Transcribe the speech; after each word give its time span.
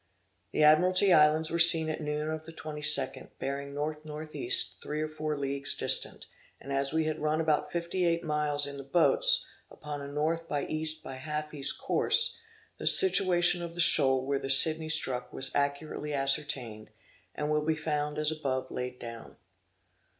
The 0.51 0.63
Admiralty 0.63 1.13
Islands 1.13 1.51
were 1.51 1.59
seen 1.59 1.87
at 1.87 2.01
noon 2.01 2.31
of 2.31 2.45
the 2.47 2.53
22d, 2.53 3.37
bearing 3.37 3.77
N. 3.77 3.95
N. 4.03 4.29
E. 4.33 4.49
three 4.81 4.99
or 4.99 5.07
four 5.07 5.37
leagues 5.37 5.75
distant, 5.75 6.25
and 6.59 6.73
as 6.73 6.91
we 6.91 7.05
had 7.05 7.19
run 7.21 7.39
about 7.39 7.71
fifty 7.71 8.03
eight 8.07 8.23
miles 8.23 8.65
in 8.65 8.77
the 8.77 8.83
boats, 8.83 9.47
upon 9.69 10.01
a 10.01 10.05
N. 10.07 10.39
by 10.49 10.65
E. 10.65 10.87
half 11.07 11.53
E. 11.53 11.63
course, 11.79 12.39
the 12.79 12.87
situation 12.87 13.61
of 13.61 13.75
the 13.75 13.79
shoal 13.79 14.25
where 14.25 14.39
the 14.39 14.49
Sidney 14.49 14.89
struck 14.89 15.31
was 15.31 15.51
accurately 15.53 16.15
ascertained, 16.15 16.89
and 17.35 17.51
will 17.51 17.63
be 17.63 17.75
found 17.75 18.17
as 18.17 18.31
above 18.31 18.71
laid 18.71 18.97
down. 18.97 19.35